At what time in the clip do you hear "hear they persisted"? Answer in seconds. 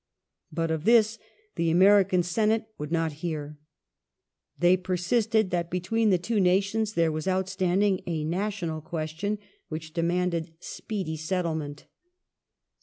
3.21-5.51